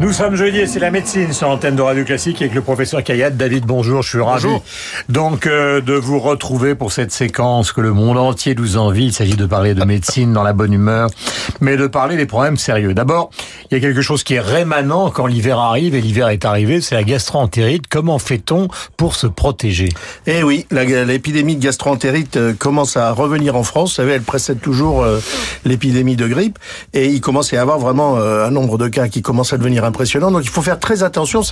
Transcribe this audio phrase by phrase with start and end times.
[0.00, 3.02] Nous sommes jeudi et c'est la médecine sur l'antenne de Radio Classique avec le professeur
[3.02, 3.30] Kayat.
[3.30, 4.46] David, bonjour, je suis ravi
[5.08, 9.06] donc euh, de vous retrouver pour cette séquence que le monde entier nous envie.
[9.06, 11.10] Il s'agit de parler de médecine dans la bonne humeur,
[11.60, 12.94] mais de parler des problèmes sérieux.
[12.94, 13.30] D'abord,
[13.70, 16.80] il y a quelque chose qui est rémanent quand l'hiver arrive et l'hiver est arrivé,
[16.80, 17.88] c'est la gastroentérite.
[17.88, 19.88] Comment fait-on pour se protéger?
[20.28, 23.90] Eh oui, l'épidémie de gastroentérite euh, commence à revenir en France.
[23.90, 25.18] Vous savez, elle précède toujours euh,
[25.64, 26.60] l'épidémie de grippe
[26.94, 29.87] et il commence à y avoir vraiment un nombre de cas qui commence à devenir
[29.88, 30.30] impressionnant.
[30.30, 31.42] Donc il faut faire très attention.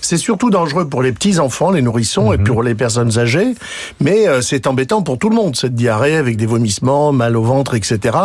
[0.00, 2.44] C'est surtout dangereux pour les petits enfants, les nourrissons, et mhm.
[2.44, 3.54] pour les personnes âgées.
[4.00, 7.42] Mais euh, c'est embêtant pour tout le monde cette diarrhée avec des vomissements, mal au
[7.42, 8.16] ventre, etc.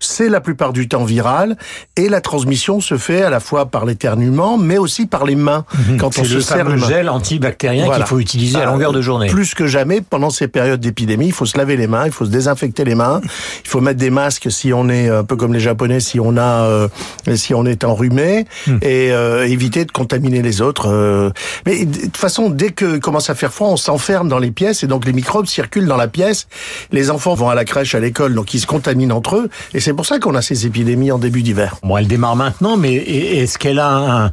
[0.00, 1.56] C'est la plupart du temps viral
[1.96, 5.64] et la transmission se fait à la fois par l'éternuement, mais aussi par les mains
[5.74, 5.96] mhm.
[5.98, 9.00] quand on se le sert le gel antibactérien qu'il faut utiliser à ah, longueur de
[9.00, 9.28] journée.
[9.28, 12.24] Plus que jamais pendant ces périodes d'épidémie, il faut se laver les mains, il faut
[12.24, 13.20] se désinfecter les mains,
[13.64, 16.36] il faut mettre des masques si on est un peu comme les Japonais, si on
[16.36, 16.88] a, euh,
[17.34, 18.46] si on est enrhumé,
[18.82, 20.88] et euh, éviter de contaminer les autres.
[20.88, 21.30] Euh.
[21.64, 24.82] Mais de toute façon, dès que commence à faire froid, on s'enferme dans les pièces
[24.82, 26.46] et donc les microbes circulent dans la pièce.
[26.92, 29.50] Les enfants vont à la crèche, à l'école, donc ils se contaminent entre eux.
[29.74, 31.76] Et c'est pour ça qu'on a ces épidémies en début d'hiver.
[31.82, 34.30] Bon, elle démarre maintenant, mais est-ce qu'elle a un,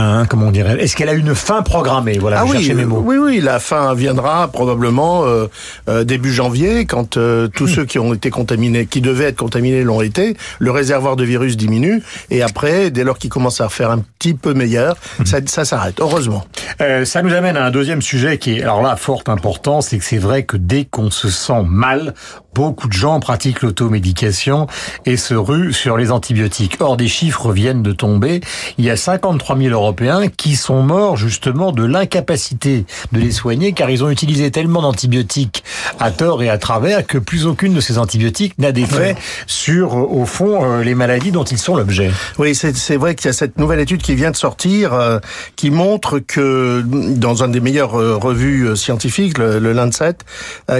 [0.00, 0.82] un comment on dirait?
[0.82, 2.18] Est-ce qu'elle a une fin programmée?
[2.18, 3.02] Voilà, ah oui, mes mots.
[3.04, 7.68] oui, oui, la fin viendra probablement euh, début janvier, quand tous hmm.
[7.68, 10.36] ceux qui ont été contaminés, qui devaient être contaminés, l'ont été.
[10.58, 14.34] Le réservoir de virus diminue et après, dès lors qu'il commence à faire un petit
[14.34, 15.26] peu meilleur, mhm.
[15.26, 16.44] ça, ça s'arrête, heureusement.
[16.80, 19.98] Euh, ça nous amène à un deuxième sujet qui est, alors là, fort important, c'est
[19.98, 22.14] que c'est vrai que dès qu'on se sent mal,
[22.56, 24.66] beaucoup de gens pratiquent l'automédication
[25.04, 26.78] et se ruent sur les antibiotiques.
[26.80, 28.40] Or, des chiffres viennent de tomber.
[28.78, 33.72] Il y a 53 000 Européens qui sont morts justement de l'incapacité de les soigner
[33.72, 35.64] car ils ont utilisé tellement d'antibiotiques
[36.00, 40.24] à tort et à travers que plus aucune de ces antibiotiques n'a d'effet sur, au
[40.24, 42.10] fond, euh, les maladies dont ils sont l'objet.
[42.38, 45.18] Oui, c'est vrai qu'il y a cette nouvelle étude qui vient de sortir euh,
[45.56, 50.16] qui montre que, dans un des meilleures euh, revues scientifiques, le, le Lancet,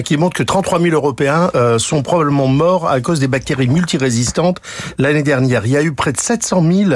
[0.05, 4.61] qui montre que 33 000 Européens euh, sont probablement morts à cause des bactéries multirésistantes
[4.99, 5.67] l'année dernière.
[5.67, 6.91] Il y a eu près de 700 000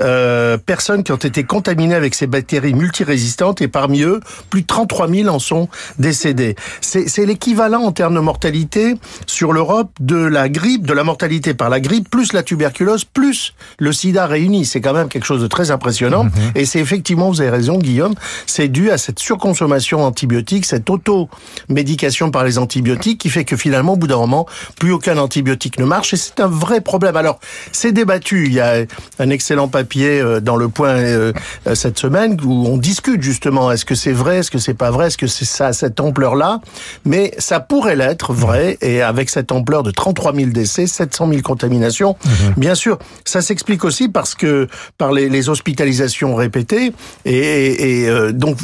[0.00, 4.66] euh, personnes qui ont été contaminées avec ces bactéries multirésistantes et parmi eux, plus de
[4.66, 5.68] 33 000 en sont
[5.98, 6.56] décédés.
[6.80, 8.94] C'est l'équivalent en termes de mortalité
[9.26, 13.54] sur l'Europe de la grippe, de la mortalité par la grippe, plus la tuberculose, plus
[13.78, 14.64] le sida réuni.
[14.64, 16.24] C'est quand même quelque chose de très impressionnant.
[16.24, 16.32] Mhm.
[16.54, 18.14] Et c'est effectivement, vous avez raison Guillaume,
[18.46, 23.96] c'est dû à cette surconsommation antibiotique, cette auto-médication par les antibiotiques qui fait que finalement,
[24.02, 24.46] bout d'un moment,
[24.78, 27.16] plus aucun antibiotique ne marche et c'est un vrai problème.
[27.16, 27.38] Alors,
[27.70, 28.46] c'est débattu.
[28.46, 28.84] Il y a
[29.18, 31.32] un excellent papier euh, dans le point euh,
[31.68, 34.90] euh, cette semaine où on discute justement est-ce que c'est vrai, est-ce que c'est pas
[34.90, 36.60] vrai, est-ce que c'est ça cette ampleur-là?
[37.04, 41.42] Mais ça pourrait l'être vrai et avec cette ampleur de 33 000 décès, 700 000
[41.42, 42.54] contaminations, mhm.
[42.56, 44.66] bien sûr, ça s'explique aussi parce que
[44.98, 46.92] par les, les hospitalisations répétées
[47.24, 48.58] et, et, donc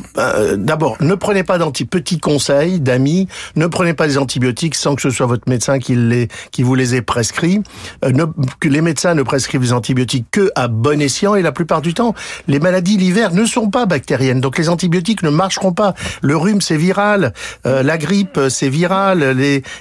[0.56, 5.02] d'abord ne prenez pas d'anti petits conseils d'amis, ne prenez pas des antibiotiques sans que
[5.02, 7.62] ce soit votre médecin qui, les, qui vous les ait prescrits.
[8.04, 8.26] Euh,
[8.60, 11.94] que les médecins ne prescrivent les antibiotiques que à bon escient et la plupart du
[11.94, 12.14] temps,
[12.46, 14.40] les maladies l'hiver ne sont pas bactériennes.
[14.40, 15.94] Donc les antibiotiques ne marcheront pas.
[16.22, 17.32] Le rhume, c'est viral.
[17.66, 19.36] Euh, la grippe, c'est viral.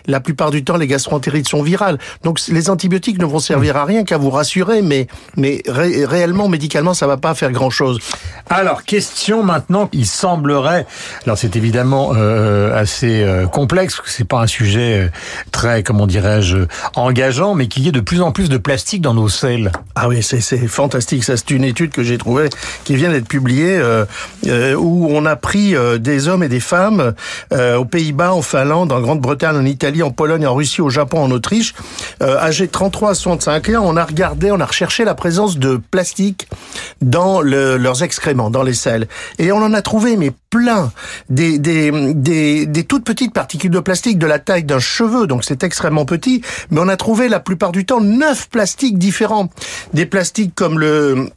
[0.08, 1.98] La plupart du temps, les gastroentérites sont virales.
[2.24, 6.94] Donc les antibiotiques ne vont servir à rien qu'à vous rassurer, mais, mais réellement, médicalement,
[6.94, 8.00] ça va pas faire grand-chose.
[8.50, 10.86] Alors, question maintenant, il semblerait,
[11.26, 15.12] alors c'est évidemment euh, assez complexe, c'est pas un sujet
[15.52, 16.58] très, comment dirais-je,
[16.96, 19.72] engageant, mais qu'il y ait de plus en plus de plastique dans nos selles.
[19.96, 21.24] Ah oui, c'est fantastique.
[21.24, 22.50] Ça, c'est une étude que j'ai trouvée
[22.84, 24.06] qui vient d'être publiée euh,
[24.48, 27.14] euh, où on a pris euh, des hommes et des femmes
[27.52, 31.32] aux Pays-Bas, en Finlande, en Grande-Bretagne, en Italie, en Pologne, en Russie, au Japon, en
[31.32, 31.74] Autriche,
[32.22, 33.84] âgés de 33 à 65 ans.
[33.84, 36.48] On a regardé, on a recherché la présence de plastique
[37.02, 39.08] dans le, leurs excréments, dans les selles,
[39.40, 40.92] et on en a trouvé mais plein
[41.30, 45.44] des des, des, des toutes petites particules de plastique de la taille d'un cheveu, donc
[45.44, 46.42] c'est extrêmement petit,
[46.72, 49.50] mais on a trouvé la plupart du temps neuf plastiques différents.
[49.94, 51.30] Des plastiques comme le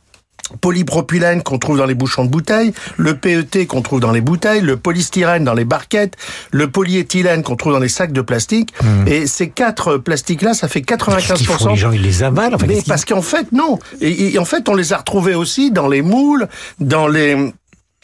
[0.61, 4.61] polypropylène qu'on trouve dans les bouchons de bouteilles, le PET qu'on trouve dans les bouteilles,
[4.61, 6.17] le polystyrène dans les barquettes,
[6.51, 8.73] le polyéthylène qu'on trouve dans les sacs de plastique.
[8.83, 9.07] Hmm.
[9.07, 11.71] Et ces quatre plastiques-là, ça fait 95%.
[11.71, 12.55] les gens, ils les avalent.
[12.55, 13.79] En Mais parce qu'en fait, non.
[14.01, 16.49] et, en fait, on les a retrouvés aussi dans les moules,
[16.81, 17.53] dans les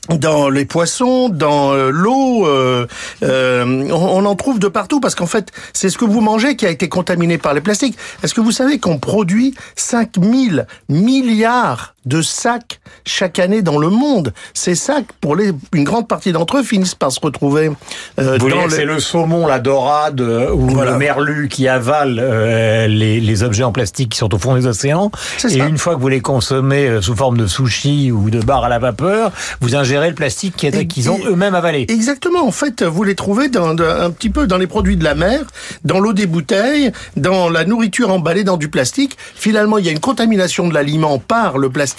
[0.09, 2.87] dans les poissons, dans euh, l'eau, euh,
[3.23, 6.67] euh, on, en trouve de partout parce qu'en fait, c'est ce que vous mangez qui
[6.67, 7.97] a été contaminé par les plastiques.
[8.23, 14.33] Est-ce que vous savez qu'on produit 5000 milliards de sacs chaque année dans le monde.
[14.55, 17.71] Ces sacs, pour les, une grande partie d'entre eux, finissent par se retrouver
[18.19, 18.71] euh, Vous dans le...
[18.71, 23.65] C'est le saumon, la dorade euh, ou le merlu qui avale euh, les, les, objets
[23.65, 25.11] en plastique qui sont au fond des océans.
[25.49, 28.69] Et une fois que vous les consommez sous forme de sushi ou de bar à
[28.69, 29.31] la vapeur,
[29.61, 31.87] vous ingérez le plastique qu'ils ont eux-mêmes avalé.
[31.89, 32.47] Exactement.
[32.47, 35.41] En fait, vous les trouvez dans, un petit peu dans les produits de la mer,
[35.85, 39.17] dans l'eau des bouteilles, dans la nourriture emballée dans du plastique.
[39.35, 41.96] Finalement, il y a une contamination de l'aliment par le plastique,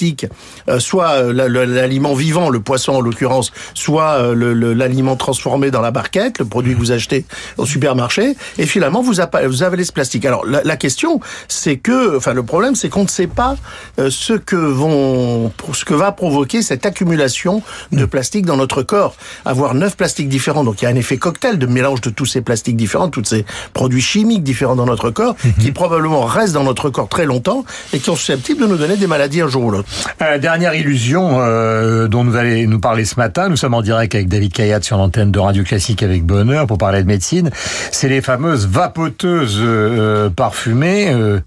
[0.70, 5.92] euh, soit euh, l'aliment vivant, le poisson en l'occurrence, soit euh, l'aliment transformé dans la
[5.92, 7.26] barquette, le produit que vous achetez
[7.58, 10.26] au supermarché, et finalement vous, avalez ce plastique.
[10.26, 13.56] Alors la, la question, c'est que, enfin le problème, c'est qu'on ne sait pas
[13.98, 17.62] ce que vont, ce que va provoquer cette accumulation
[17.92, 19.16] de plastique dans notre corps.
[19.46, 22.26] Avoir neuf plastiques différents, donc il y a un effet cocktail de mélange de tous
[22.26, 25.54] ces plastiques différents, tous ces produits chimiques différents dans notre corps, mhm.
[25.60, 28.98] qui probablement restent dans notre corps très longtemps et qui sont susceptibles de nous donner
[28.98, 29.87] des maladies un jour ou l'autre.
[30.22, 34.16] Euh, dernière illusion euh, dont nous allez nous parler ce matin, nous sommes en direct
[34.16, 37.52] avec David Kayat sur l'antenne de Radio Classique avec Bonheur pour parler de médecine,
[37.92, 41.40] c'est les fameuses vapoteuses euh, parfumées euh,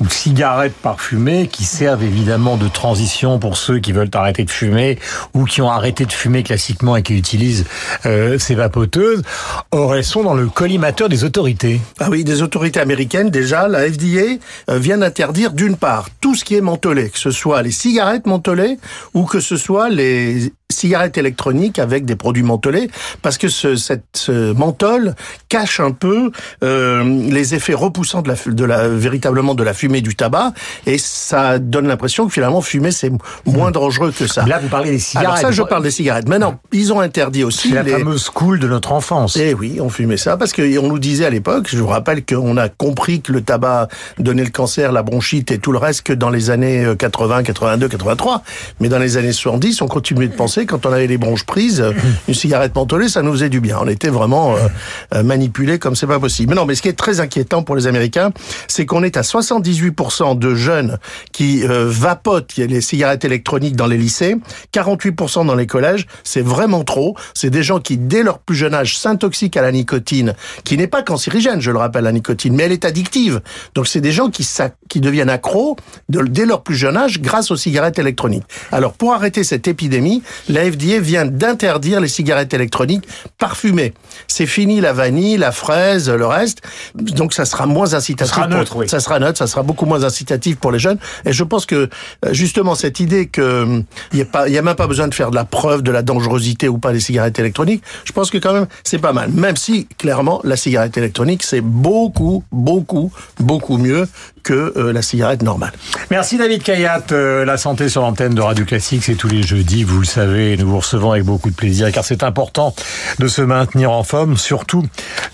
[0.00, 4.98] ou cigarettes parfumées qui servent évidemment de transition pour ceux qui veulent arrêter de fumer
[5.34, 7.64] ou qui ont arrêté de fumer classiquement et qui utilisent
[8.06, 9.22] euh, ces vapoteuses.
[9.70, 11.80] Or, elles sont dans le collimateur des autorités.
[12.00, 16.44] Ah oui, des autorités américaines déjà, la FDA euh, vient d'interdire d'une part tout ce
[16.44, 18.78] qui est mentholé, que ce soit les cigarettes mentholées
[19.12, 22.90] ou que ce soit les cigarettes électroniques avec des produits mentholés,
[23.22, 25.14] parce que ce, cette, ce menthol
[25.48, 26.30] cache un peu
[26.62, 30.52] euh, les effets repoussants de la, de la véritablement de la fumée du tabac,
[30.86, 33.12] et ça donne l'impression que finalement fumer c'est
[33.46, 34.44] moins dangereux que ça.
[34.46, 35.28] Là, vous parlez des cigarettes.
[35.28, 36.28] Alors ça, je parle des cigarettes.
[36.28, 39.36] Maintenant, ils ont interdit aussi la fameuse cool de notre enfance.
[39.36, 41.68] Eh oui, on fumait ça parce qu'on nous disait à l'époque.
[41.70, 43.88] Je vous rappelle qu'on a compris que le tabac
[44.18, 47.88] donnait le cancer, la bronchite et tout le reste que dans les années 80, 82,
[47.88, 48.42] 83.
[48.80, 51.80] Mais dans les années 70, on continuait de penser quand on avait les bronches prises,
[51.80, 51.92] euh,
[52.28, 53.78] une cigarette mentholée, ça nous faisait du bien.
[53.80, 54.68] On était vraiment euh,
[55.14, 56.50] euh, manipulés comme c'est pas possible.
[56.50, 58.32] Mais non, mais ce qui est très inquiétant pour les Américains,
[58.68, 60.98] c'est qu'on est à 78% de jeunes
[61.32, 64.36] qui vapotent les cigarettes électroniques dans les lycées,
[64.72, 66.06] 48% dans les collèges.
[66.22, 67.16] C'est vraiment trop.
[67.34, 70.34] C'est des gens qui, dès leur plus jeune âge, s'intoxiquent à la nicotine,
[70.64, 73.40] qui n'est pas cancérigène, je le rappelle, la nicotine, mais elle est addictive.
[73.74, 74.46] Donc c'est des gens qui,
[74.88, 75.76] qui deviennent accros
[76.08, 78.44] dès leur plus jeune âge grâce aux cigarettes électroniques.
[78.72, 83.06] Alors pour arrêter cette épidémie, la FDA vient d'interdire les cigarettes électroniques
[83.38, 83.94] parfumées.
[84.28, 86.60] C'est fini la vanille, la fraise, le reste.
[86.94, 88.28] Donc ça sera moins incitatif.
[88.28, 88.88] Ça sera neutre, oui.
[88.88, 90.98] Ça sera neutre, ça sera beaucoup moins incitatif pour les jeunes.
[91.24, 93.82] Et je pense que euh, justement cette idée que
[94.12, 95.82] il y a pas, il y a même pas besoin de faire de la preuve
[95.82, 97.82] de la dangerosité ou pas des cigarettes électroniques.
[98.04, 99.30] Je pense que quand même c'est pas mal.
[99.30, 104.06] Même si clairement la cigarette électronique c'est beaucoup, beaucoup, beaucoup mieux
[104.44, 105.72] que euh, la cigarette normale.
[106.10, 107.06] Merci David Kayat.
[107.10, 110.56] Euh, la santé sur l'antenne de Radio Classique, c'est tous les jeudis, vous le savez,
[110.56, 112.74] nous vous recevons avec beaucoup de plaisir car c'est important
[113.18, 114.84] de se maintenir en forme, surtout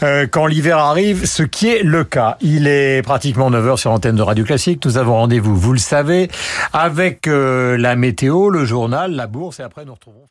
[0.03, 2.39] euh, quand l'hiver arrive, ce qui est le cas.
[2.41, 4.83] Il est pratiquement 9h sur l'antenne de Radio Classique.
[4.87, 6.31] Nous avons rendez-vous, vous le savez,
[6.73, 10.31] avec la météo, le journal, la bourse et après nous retrouvons